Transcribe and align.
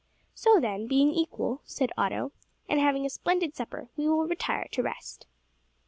"So 0.33 0.59
then, 0.59 0.87
being 0.87 1.11
equal," 1.11 1.61
said 1.63 1.91
Otto, 1.95 2.31
"and 2.67 2.79
having 2.79 3.03
had 3.03 3.09
a 3.09 3.11
splendid 3.11 3.55
supper, 3.55 3.89
we 3.95 4.07
will 4.07 4.25
retire 4.27 4.67
to 4.71 4.81
rest." 4.81 5.27